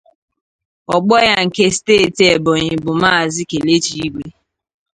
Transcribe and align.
ogbo 0.95 1.15
ya 1.27 1.35
nke 1.45 1.65
steeti 1.75 2.23
Ebonyi 2.35 2.73
bụ 2.83 2.91
maazị 3.01 3.43
kelechi 3.49 3.93
Igwe 4.07 4.27